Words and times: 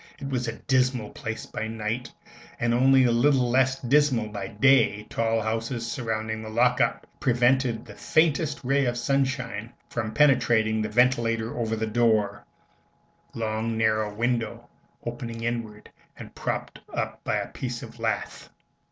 It 0.19 0.27
was 0.29 0.47
a 0.47 0.53
dismal 0.53 1.11
place 1.11 1.45
by 1.45 1.67
night, 1.67 2.11
and 2.59 2.73
only 2.73 3.05
little 3.05 3.47
less 3.51 3.79
dismal 3.79 4.29
by 4.29 4.47
day, 4.47 5.05
tall 5.11 5.41
houses 5.43 5.85
surrounding 5.85 6.41
"the 6.41 6.49
lock 6.49 6.81
up" 6.81 7.05
prevented 7.19 7.85
the 7.85 7.93
faintest 7.93 8.61
ray 8.63 8.85
of 8.85 8.97
sunshine 8.97 9.71
from 9.91 10.11
penetrating 10.15 10.81
the 10.81 10.89
ventilator 10.89 11.55
over 11.55 11.75
the 11.75 11.85
door 11.85 12.43
long 13.35 13.77
narrow 13.77 14.11
window 14.11 14.67
opening 15.05 15.43
inward 15.43 15.91
and 16.17 16.33
propped 16.33 16.79
up 16.91 17.23
by 17.23 17.35
a 17.35 17.49
piece 17.49 17.83
of 17.83 17.99
lath. 17.99 18.49